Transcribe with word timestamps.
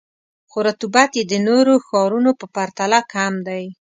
خو 0.49 0.57
رطوبت 0.67 1.11
یې 1.19 1.23
د 1.31 1.33
نورو 1.47 1.73
ښارونو 1.87 2.31
په 2.39 2.45
پرتله 2.55 2.99
کم 3.13 3.33
دی. 3.47 3.65